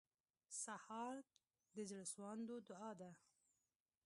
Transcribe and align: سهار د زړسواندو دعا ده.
سهار 0.63 1.17
د 1.75 1.77
زړسواندو 1.91 2.55
دعا 2.67 2.91
ده. 2.99 3.11